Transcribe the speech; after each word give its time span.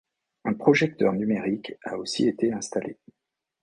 Un 0.45 0.55
projecteur 0.55 1.13
numérique 1.13 1.73
a 1.83 1.99
aussi 1.99 2.27
été 2.27 2.51
installé. 2.51 2.97